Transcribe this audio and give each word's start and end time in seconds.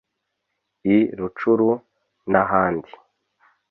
i 0.95 0.97
Rucuru 1.17 1.69
n’ahandi 2.31 2.91